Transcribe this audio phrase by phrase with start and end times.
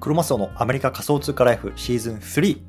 [0.00, 2.60] クロマスオのアメリカ仮想通貨ライフシーズン3。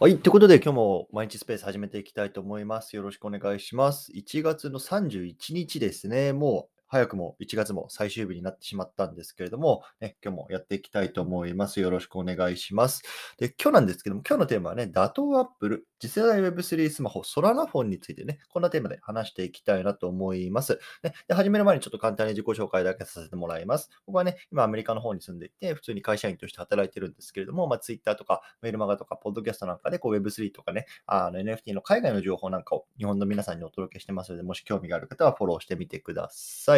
[0.00, 0.16] はい。
[0.16, 2.96] ということで、今日も毎日スペース始めていきたいと思います。
[2.96, 4.10] よろしくお願いします。
[4.12, 6.32] 1月の31日ですね。
[6.32, 11.80] もう早くも1月も最終日になってしまったんですけれども、ね、今日もやっていきたいと思います。
[11.80, 13.02] よろしくお願いします。
[13.38, 20.78] で、今日なんですけども、今日のテーマはね、打倒アップル、次世代 Web3 スマホ、ソラナフォンについてね、こんなテーマで話していきたいなと思います。
[21.02, 23.90] ね、で始める前にちょっと簡単に自己紹介だけさせてもらいます。
[24.06, 36.77] 僕はね、今アメリカの方に住んでいて、普通に会社員として働いてるんですけれども、まあ、Twitter とかメールマガとか、ポッドキャストなんかでこう Web3 とかね、あの NFT の海外の情報なんかを日本の皆さんにお届けしてますので、もし興味がある方はフォローしてみてくださ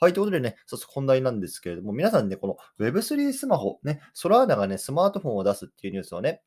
[0.00, 6.42] はい、ということでね、早速本題なんですけれども、皆さんね、この Web3 スマホ、ね、ソラーナがね、スマートフォンを出すっていうニュースをね、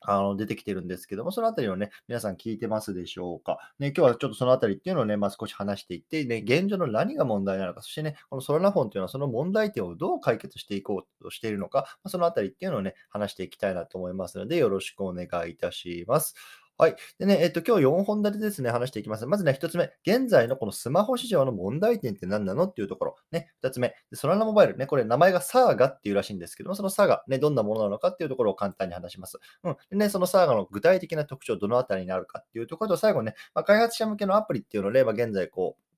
[0.00, 3.58] あの出てきてるんですけども、そのあたりをね、皆さん聞いてますでしょうか？
[3.80, 16.34] ね、今日はちょっとそのあたりっていうのをね、まあ、少し話していって、ね、現状の何が問題なのか、そしてね、このソラナフォンっていうのはその問題点をどう解決していこうとしているのか、まあ、そのあたりっていうのをね、話していきたいなと思いますので、よろしくお願いいたします。
[16.80, 16.96] はい。
[17.18, 19.26] でね、えっと、今日4本立てですね、話していきます。
[19.26, 23.16] まずね、1つ目、現在のこのスマホ市場の問題点って何なのっていうところ。
[23.32, 29.40] ね、2つ目、ソラナモバイル、ね、これ名前がサーガっていうらしいんですけども、そのサーガ、ね、どんなものなのかっていうところを簡単に話します。
[29.64, 29.76] うん。
[29.90, 35.88] でね、そのサーガの具体的な特徴、どのあたりになるかっていうところと、最後ね、まあ、開発者向けのアプリっていうので、まあ、現在こう、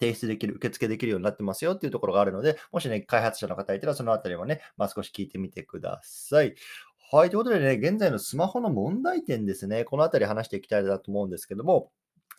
[0.00, 6.54] 提出できる、受付できるようになってますよっていうところがあるので、もしね、開発者の方いたらそのあたりもね、まあ、少し聞いてみてください。
[7.12, 7.30] はい。
[7.30, 9.84] ということでね、現在のスマホの問題点ですね。
[9.84, 11.90] このあたり話していきたいなと思うんですけども、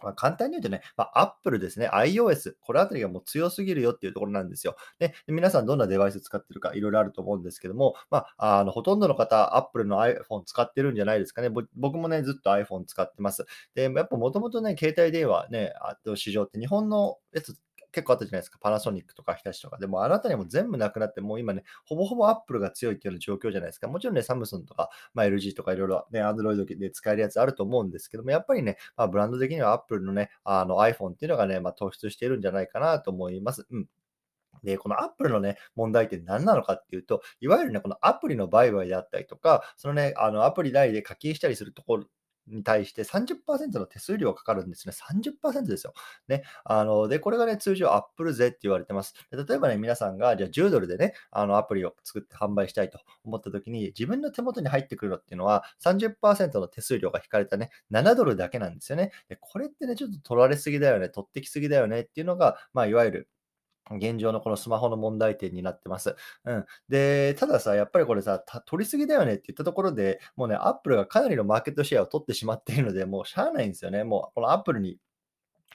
[0.01, 4.77] ま、簡単に言うとね、まあ、Apple ですね、iOS、これあたりがもう強すぎるよっていうところなんですよ。
[4.97, 11.49] で、皆さんどんなデバイス使ってるかいろいろあると思うんですけども、まあ、あのほとんどの方、Apple の iPhone 使ってるんじゃないですかね。
[11.75, 13.45] 僕もね、ずっと iPhone 使ってます。
[13.75, 15.73] で、やっぱもともとね、携帯電話ね、
[16.15, 17.55] 市場って日本のやつ
[17.91, 18.57] 結構あったじゃないですか。
[18.59, 19.77] パナソニックとか日立とか。
[19.77, 23.87] でもあなたにも全部なくなって、もう今ね、ほぼほぼアップルが強いっていうような状況じゃないですか。
[23.87, 33.65] もちろんね、サムスンとか、まあ、LG とかいろいろね、Android で使えるやつあると思うんですけども、やっぱりね、まあ、ブランド的にはアップルのね、あの iPhone っていうのがね、まあ、突出しているんじゃないかなと思います。
[33.69, 33.87] うん。
[34.63, 42.05] で、このアップルのね、問題点何なのかっていうと、いわゆるね、このアプリの売買であったりとか、そのね、あのアプリ内で課金したりするところ
[42.51, 44.93] に対して30%の手数料がかかるんですね。
[44.93, 45.93] 30%ですよ。
[46.27, 46.43] ね。
[46.63, 49.13] あの、で、これがね、通常アップル税って言われてます。
[49.31, 59.11] 例えばね、皆さんが、じゃあ10ドルでね、あの、アプリを作って販売したいと思った時に、自分の手元に入ってくるのっていうのは、30%の手数料が引かれたね、7ドルだけなんですよね。
[59.29, 63.29] で、これってね、ちょっと取られすぎだよね、取ってきすぎだよねっていうのが、まあ、いわゆる、
[63.97, 66.15] 現状のこのスマホの問題点になってます。
[66.45, 66.65] うん。
[66.89, 74.03] で、たださ、やっぱりこれさ、取りすぎだよねって言ったところで、もうね、アップルがかなりのマーケットシェアを取ってしまっているので、もうしゃあないんですよね。
[74.03, 74.97] もうこのアップルに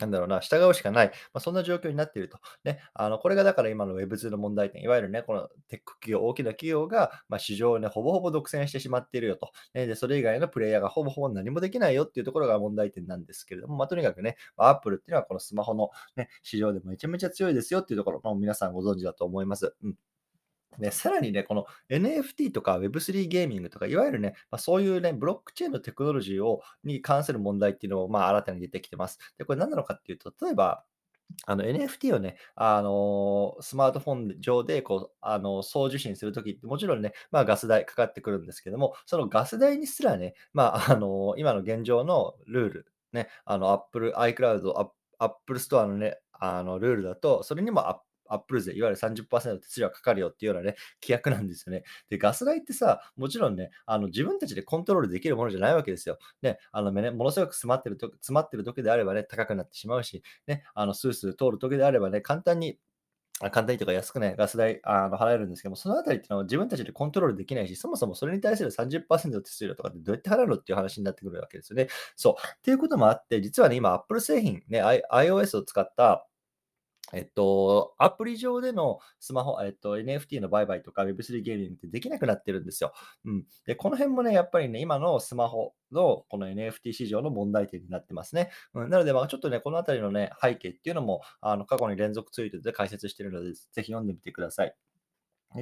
[0.01, 2.39] なんだろうな、従うしかない、まあ、そんな状況になっていると。
[2.65, 9.87] ね、あのこれがだから今の Web2 の問題点、いわゆるね、このテック企業、大きな企業が、まあ、市場をね、ほぼほぼ独占してしまっているよと、ね。
[9.87, 19.75] で、それ以外のプレイヤーがほぼほぼ何もできないよっていうところが問題点なんですけれども、まあ、とにかくね、まあ、Apple っていうのはこのスマホの、ね、市場でめちゃめちゃ強いですよっていうところ、まあ、皆さんご存知だと思います。
[19.83, 19.97] うん
[20.79, 29.19] ね、さらにね、この NFT とか Web3 ゲーミングとか、いわゆるね、まあ、そういうね、ブロックチェーンのテクノロジーをに関する問題っていうのを、まあ、新たに出てきてます。
[29.39, 30.85] で、これ何なのかっていうと、例えば、
[31.47, 44.73] あの NFT をね、あのスマートフォン上でこう、あの送受信するときって、もちろんね、まあ、ガス代かかってくるんですけども、そのガス代にすらね、まあ、あの今の現状のルール、ね、あの Apple、iCloud、
[45.19, 47.89] Apple Store のね、あのルールだと、それにも
[48.29, 51.85] アップル税、いわゆる30%手数料がかかるよっていうようなね、 規約なんですよね。
[52.09, 56.19] で、ガス代ってさ、もちろんね、あの自分たちでコントロールできるものじゃないわけですよ。
[56.43, 62.79] ね、あのね、ものすごく詰まってると詰まってる時であればね、高くなってしまうし、ね、あのスースー通る時であればね、簡単に
[63.39, 71.89] 簡単にとか安くね、ガス代あの払えるんですけども、そのあたりってのは自分たちでコントロールできないし、そもそもそれに対する30%の手数料とかってどうやって払うのっていう話になってくるわけですよね。
[72.17, 72.35] そう。
[72.41, 76.27] っていうこともあって、実はね、今、Apple 製品、ね、iOS を使った
[77.13, 82.93] えっと、アプリ上でのスマホ、えっと、NFT の売買とか Web3 ゲーミングってできなくなってるんですよ。
[83.25, 83.45] うん。
[83.67, 88.51] で、この辺もね、やっぱりね、今のスマホのこの NFT 市場の問題点になってますね。
[88.75, 94.75] うん、なので、まあ、ちょっとね、このあたりのね、背景っていうのも、あの過去に連続ツイートで解説してるので、ぜひ読んでみてください。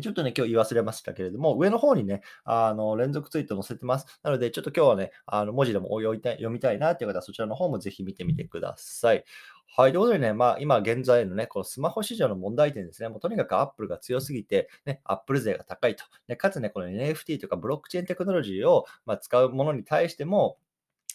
[0.01, 4.07] ちょっとね、今日言い忘れましたけれども、上の方にね、あの、連続ツイート載せてます。
[4.23, 9.25] なので、ちょっと今日はね、あの、文字でも読みたい読みたいなっていう方は、そちらの方もぜひ見てみてください。
[9.67, 9.93] はい。
[9.93, 13.09] ということでね、まあ、今現在のね、このスマホ市場の問題点ですね。
[13.09, 16.05] もうとにかく Apple が強すぎて、ね、Apple 税が高いと。
[16.29, 20.59] ね、かつね、この NFT とかブロックチェーンテクノロジーを、まあ、使うものに対しても、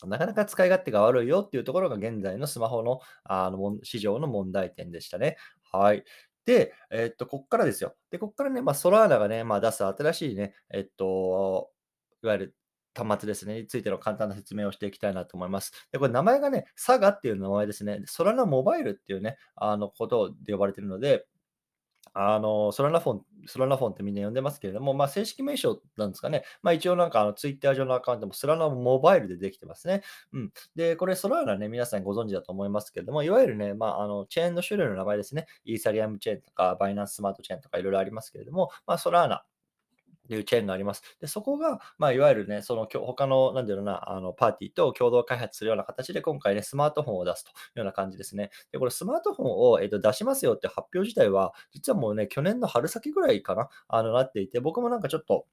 [0.05, 5.37] なかなか使い勝手が悪いよっていうところが現在のスマホのあの市場の問題点でしたね。
[5.71, 6.03] はい。
[6.45, 7.95] で、えっと、こっからですよ。
[8.11, 11.71] で、こっからね、まあ、ソラーナがね、まあ、出す新しいね、えっと、
[12.23, 12.55] いわゆる
[13.03, 15.71] 端末ですね、についての簡単な説明をしていきたいなと思います。
[15.91, 18.01] で、これ名前がね、サガっていう名前ですね。
[18.05, 21.25] ソラナモバイルっていうね、あの、ことで呼ばれているので、
[22.13, 26.43] あの、ソラナフォンソラナフォンってみんな呼んでますけれども、まあ、正式名称なんですかね。
[26.61, 30.01] まあ、一応なんかあのツイッター上のアカウントもソラナモバイルでできてますね。
[30.33, 30.51] うん。
[30.75, 35.45] で、これソラナね、皆さんご存知だと思いますけれども、いわゆるね、まあ、あの、チェーンの種類の名前ですね。
[35.65, 39.45] イーサリアムチェーンとか、バイナンススマートチェーンとかいろいろありますけれども、まあ、ソラーナ
[40.35, 41.01] いうチェーンがあります。
[41.19, 48.51] で、そこが、まあ、いわゆるね、その、他の、なんていうな、あの、パーティーと共同開発するような形で、今回ね、スマートフォンを出すというような感じですね。
[48.71, 55.45] で、これスマートフォンを、えっと、出しますよって発表自体は、実はもうね、去年の春先ぐらいかな、あの、なっていて、僕もなんかちょっと、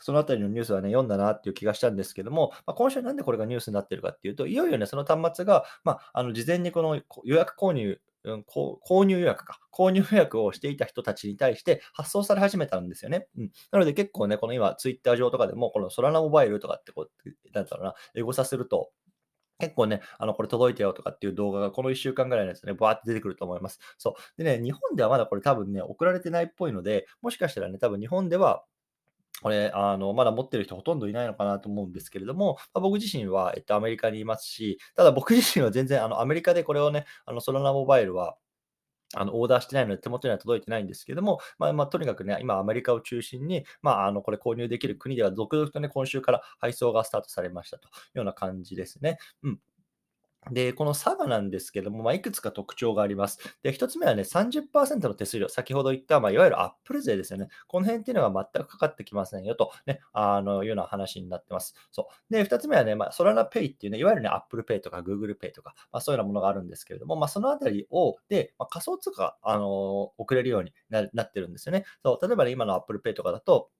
[0.00, 9.60] そのあたりのニュースはね、読んだなっていう気がしたんですけども、まあ、今週なんでこれがニュースになってるかっていうと、いよいよね、その端末が、まあ、あの事前にこの予約購入うん、購入予約か。
[9.72, 13.28] 購入予約をしていた人たちに対して発送され始めたんですよね。
[13.36, 13.50] うん。
[13.70, 18.90] なので結構ね、この今、ツイッター上とかでも、このソラナモバイルとかってこう、なんだろうな、エゴサすると、
[19.58, 23.78] 結構ね、あの、これ届いたよとかっていう動画がこの1週間ぐらいのやつね、バーって出てくると思います。
[23.98, 24.42] そう。
[24.42, 28.64] でね、日本ではまだこれ多分ね、送られてないっぽいので、もしかしたらね、多分日本では
[29.42, 38.36] これ、あの、まだ持ってる人ほとんどいないのかなと思うんですけれども、まあ、僕自身は、えっと、アメリカにいますし、ただ僕自身は全然、あの、アメリカでこれをね、あの、 Solana Mobile は、
[39.16, 49.18] あの、オーダーしてないので、手元には届いてないんですけども、まあ、まあ、とにかくね、今アメリカを中心に、まあ、あの、これ購入できる国では続々とね、今週から配送がスタートされましたというような感じですね。
[49.44, 49.60] うん。
[50.50, 53.38] で、この Saga なんですけども、まあ、いくつか特徴があります。
[53.62, 57.48] で、1つ目はね、30%の手数料、先ほど言った、まあ、いわゆるアップル税ですよね。
[57.66, 61.74] この辺っていうのは全くかかってきませんよと、ね、あのいうような話になってます。
[61.90, 62.32] そう。
[62.32, 71.84] で、2つ目はね、まあ、 Solana Pay っていうね、いわゆるね、 Apple Pay とか Google Pay とか、まあ、そういうようなものがあるんですけれども、まあ、そのあたりを、で、まあ、仮想通貨、あの送れるようになってるんですよね。
[72.02, 73.70] そう、例えばね、今の Apple Pay とかだと、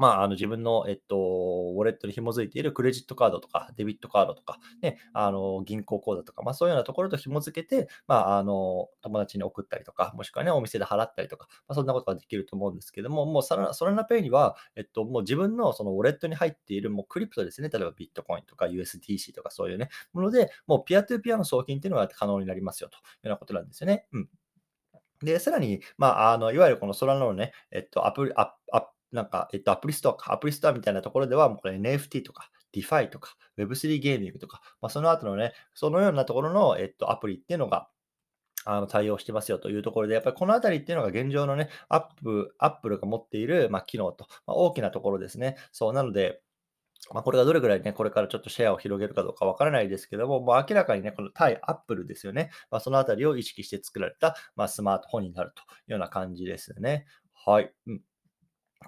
[0.00, 24.06] まあ、あの自分の、えっと、ウォレットに紐づいているクレジットカードとか、デビットカードとか、ね、あの銀行口座とか、まあ、そういうようなところと紐づけて、まあ、あの友達に送ったりとか、もしくはね、お店で払ったりとか、まあ、そんなことができると思うんですけども、もうソラ Solana Pay には、えっと、もう自分のそのウォレットに入っているもうクリプトですね、例えばビットコインとか USDC とかそういうね、もので、もうピアトゥーピアの送金っていうのが可能になりますよというようなことなんですよね。
[24.12, 24.28] うん。
[25.22, 37.88] で、さらに、まあ、あの、いわゆるこの Solana のね、えっと、アプリ、アアなんか、えっと、アプリストアか、アプリストアみたいなところでは、もうこれ NFT とか、DeFi とか、Web3 ゲーミングとか、まあ、その後のね、そのようなところの、えっと、アプリっていうのが、
[38.66, 45.56] あの対応してますよというところで、やっぱりこのあたりっていうのが現状のね、アップ、アップルが持っている、まあ、機能と、まあ、大きなところですね。
[45.72, 46.42] そう、なので、
[47.12, 52.50] まあ、これがどれぐらいね、これからちょっとシェアを広げるかどうかわからないですけども、もう明らかにね、この対アップルですよね。
[52.70, 57.06] まあ、そのあたりを意識して作られた、まあ、スマートフォンになるというような感じですね。
[57.32, 57.72] はい。
[57.86, 58.02] うん。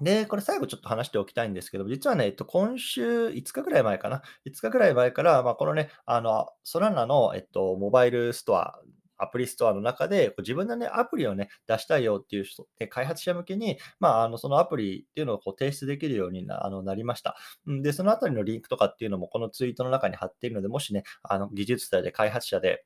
[0.01, 4.23] で、これ最後ちょっと話しておきたいんですけど、実はね、えっと、今週5日ぐらい前かな。
[4.47, 8.79] 5日ぐらい前から、まあ、このね、あの、ソラナの、えっと、モバイルストア、
[9.19, 17.37] アプリストアの中で、自分のね、アプリをね、出したいよっていう人、で開発者向けに、まあ、あの、そのアプリっていうのをこう提出できるようになあのなりました。
[17.67, 22.85] で、そのあたりのリンクとかっていうのもこのツイートの中に貼っているので、もしね、あの、技術者で開発者で、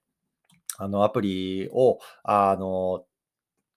[0.79, 3.05] あの、アプリを、あの、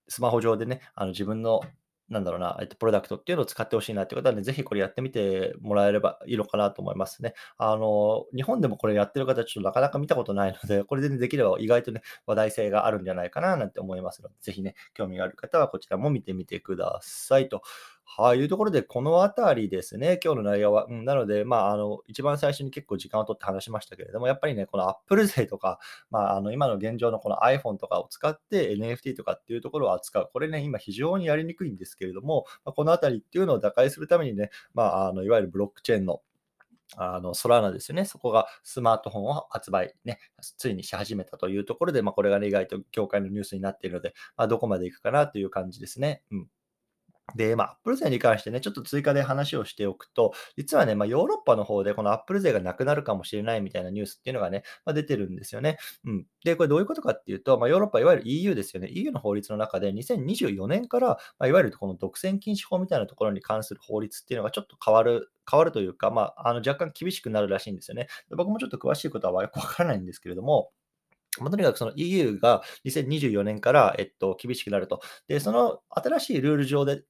[0.10, 1.62] スマホ上でね、あの自分の
[2.10, 7.34] なんだろうな、えっと、プロダクトっていうのを使ってほしいなっていう方はね、ぜひこれやってみてもらえればいいのかなと思いますね。
[7.58, 17.62] あの、日本でもこれやってる方、ちょっとなかなか見たことないので、 これで、ね、できれば意外とね、話題性があるんじゃないかななんて思いますので、ぜひね、興味がある方はこちらも見てみてくださいと。
[18.12, 20.86] はい、いうところで、このあたりですね、今日の内容は。
[20.86, 30.30] うん、なので、まあ、あの、一番最初に結構時間を取って話しましたけれども、やっぱりね、この Apple 勢とか、まあ、あの、今の現状のこの iPhone とかを使って NFT とかっていうところを扱う。
[30.34, 36.22] これね、今非常にやりにくいんですけれども、まあ、このあたりっていうのを打開するためにね、まあ、あの、いわゆるブロックチェーンの
[36.98, 38.06] あの、ソラーナですよね。
[38.06, 40.20] そこがスマートフォンを発売ね、
[40.58, 46.24] ついにし始めたというところで、まあ、これがね、意外と業界のニュースになっているので、まあ、どこまでいくかなという感じですね。
[46.32, 46.48] うん。
[47.36, 55.78] で、まあ、Apple 税に関してね、ちょっと追加で話をしておくと、実はね、まあ、ヨーロッパの方でこの Apple 税がなくなるかもしれないみたいなニュースっていうのがね、まあ、出てるんですよね。
[56.06, 56.26] うん。
[56.44, 58.90] で、これどういうことかっていうと、まあ、ヨーロッパ、いわゆる EU ですよね。
[58.92, 68.08] EU の法律の中で2024年から、まあ、いわゆるこの独占禁止法みたいなところに関する法律っていうのがちょっと変わる変わるというか、まあ、あの若干厳しくなるらしいんですよね。
[68.30, 70.72] 僕もちょっと詳しいことはよく わからないんですけれども、
[71.40, 75.02] まあ、とにかくその EU が2024年から、えっと、厳しくなると。
[75.28, 77.04] で、その新しいルール上で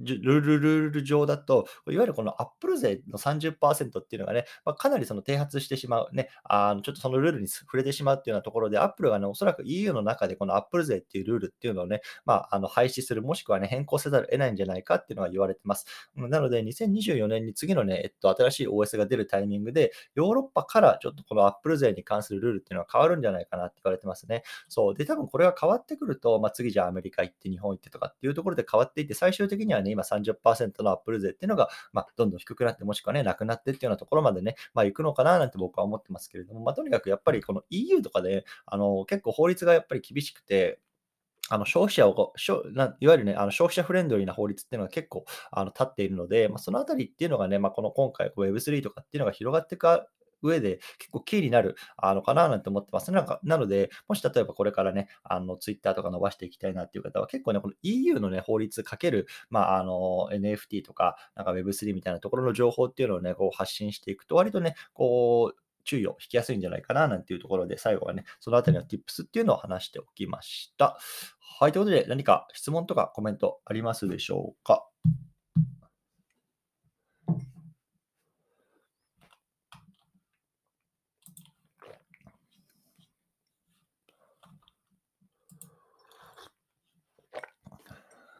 [0.00, 15.86] ルールルール上だと、いわゆるこのアップル税の30%っていうのがね、まあ、かなりその啓発してしまうね、あのちょっとそのルールに触れてしまうっていうようなところで、アップルがね、おそらく EU の中でこのアップル税っていうルールっていうのをね、まあ、あの廃止する、もしくはね、変更せざるを得ないんじゃないかっていうのが言われてます。
[16.16, 24.42] なので、2024年に次のね、えっと、新しい OS が出るタイミングで、ヨーロッパからちょっとこのアップル税に関するルールっていうのは変わるんじゃないかなって言われてますね。
[24.68, 24.94] そう。
[24.94, 40.80] で、多分これが変わってくると、まあ、次じゃあアメリカ行って日本行ってとかっていうところで変わっていって、最終的にはね、今30%のアップル税っていうのが、まあ、どんどん低くなって、もしくはね、なくなってっていうようなところまでね、まあ、行くのかななんて僕は思ってますけれども、まあ、とにかくやっぱりこの EU とかで、あの、結構法律がやっぱり厳しくて、
[41.48, 42.32] あの消費者を
[43.00, 49.86] いわゆるね、あの消費者フレンドリーな法律っていうのが結構あの立っているので、まあ、そのあたりっていうのがね、まあ、この今回 Web3 とかっていうのが広がっていく
[50.42, 53.10] 上で結構キーになるあのかななんて思ってます。
[53.12, 70.96] なんかなので、もし例えばこれからね、あの Twitter とか伸ばしていきたいなっていう方は、結構ね、この EU のね、法律かける、まあ、あの NFT とか、なんか Web3 みたいなところの情報っていうのをね、こう発信していくと、割とね、こう、注意を引きやすいんじゃないかななんていうところで、最後はね、そのあたりの Tips っていうのを話しておきました。
[71.58, 74.86] はい、ということで、何か質問とかコメントありますでしょうか？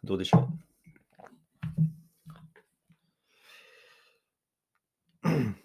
[0.04, 0.62] どうでしょう？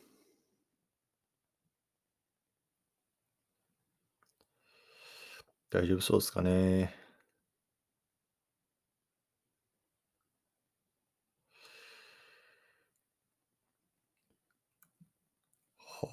[5.70, 6.94] 大丈夫そうですかね？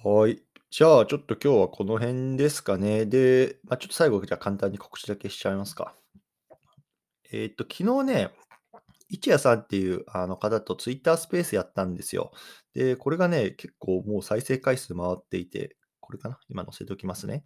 [0.04, 0.42] はい。
[0.70, 3.06] じゃあ、ちょっと今日はこの辺ですかね。
[3.06, 5.94] で、まあ、ちょっと最後、じゃあ簡単に告知だけしちゃいますか。
[7.32, 8.30] えーっと、昨日ね、
[9.08, 12.32] 一夜さんっていうあの方とツイッタースペースやったんですよ。
[12.74, 16.38] で、これがね、結構もう再生回数回っていて、これかな？
[16.48, 17.44] 今載せておきますね。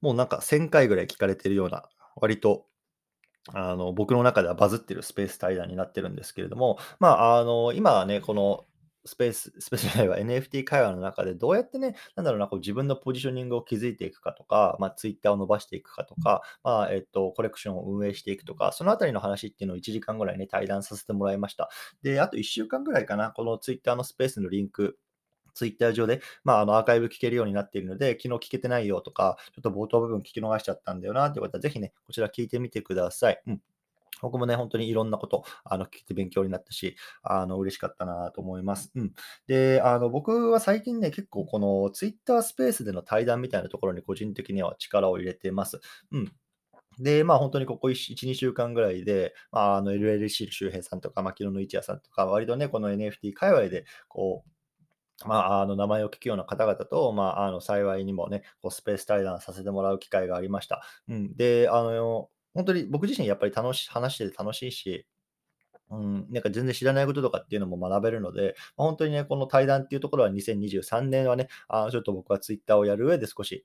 [0.00, 2.66] もうなんか1000回ぐらい聞かれてるような、割と
[3.52, 8.64] あの僕の中ではバズってるスペース対談になってるんですけれども、まあ、あの今はね、この
[9.04, 21.70] スペース、 スペースじゃないわ、NFT 会話の中でどうやってね、なんだろうな、こう自分のポジショニングを築いていくかとか、まあ、ツイッターを伸ばしていくかとか、まあ、えっと、コレクションを運営していくとか、そのあたりの話っていうのを1時間ぐらいね、対談させてもらいました。
[22.02, 24.98] で、あと1週間ぐらいかな、このツイッターのスペースのリンク、
[25.54, 33.40] ツイッター上で、まあ、あのアーカイブ聞けるようになっているので、昨日聞けてないよとか、ちょっと冒頭部分聞き逃しちゃったんだよなってことは、ぜひね、こちら聞いてみてください。
[33.46, 33.60] うん
[34.22, 38.90] 僕もね、本当にいろんなこと、あの、聞いて勉強になったし、あの、嬉しかったなと思います。
[38.94, 39.12] うん。
[39.46, 45.80] で、あの、僕は最近ね、結構この Twitter スペースでの対談みたいなところに個人的には力を入れてます。
[46.12, 46.32] うん。
[46.98, 54.50] で、まあ、本当にここ1、2週間ぐらいで、まあ、あの、LLC 周平さんとか、まあ、昨日の一夜さんとか、割とね、この NFT 界隈で、こう、
[55.26, 60.82] まあ、あの名前を聞くような方々と、まあ、あの幸いにもね、こうスペース対談させてもらう機会がありました。
[61.08, 65.06] うん、で、あの本当に僕自身やっぱり楽し話してて楽しいし、
[65.90, 73.64] うん、なんか全然知らないこととかっていうのも学べるので、ま、本当にね、この対談っていうところは2023年はね、あちょっと僕はツイッターをやる上で少し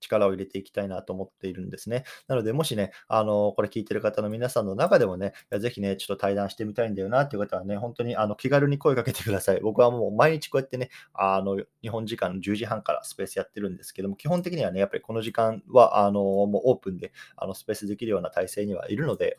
[0.00, 2.04] 力を入れていきたいなと思っているんですね。
[2.26, 9.60] なので、もしね、あの、これ聞いてる方の皆さんの中でもね、ぜひね、ちょっと対談してみたいんだよなっていう方はね、本当にあの気軽に声かけてください。
[9.60, 19.38] 僕はもう毎日こうやってね、あの、日本時間の10時半からスペースやってるんですけども、基本的にはね、やっぱりこの時間は、あの、もうオープンで、あの、スペースできるような体制にはいるので、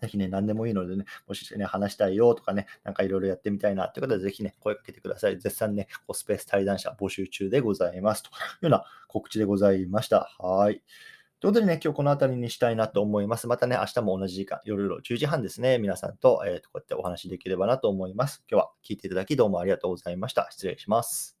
[0.00, 5.38] ぜひね、何でもいいのでね、もしね、話したいよとかね、なんかいろいろやってみたいなという方は、ぜひね、声かけてください。
[5.38, 8.22] 絶賛ね、こうスペース対談者募集中でございます。
[8.22, 10.34] というような告知でございました。
[10.38, 10.82] はい。
[11.44, 13.46] ということでね、今日この辺りにしたいなと思います。
[13.46, 18.42] またね、明日も同じ時間、夜の10時半ですね、皆さんと、えー、こうやってお話しできればなと思います。
[18.50, 20.48] 今日は聞いていただきどうもありがとうございました。
[20.50, 21.33] 失礼します。